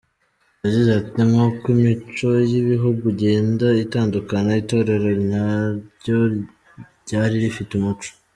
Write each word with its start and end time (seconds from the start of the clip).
Yagize 0.63 0.89
ati“Nk’uko 1.01 1.63
imico 1.75 2.29
y’ibihugu 2.51 3.03
igenda 3.13 3.67
itandukana, 3.83 4.51
Itorero 4.61 5.09
naryo 5.29 6.17
ryari 7.03 7.35
rifite 7.45 7.71
umuco. 7.75 8.09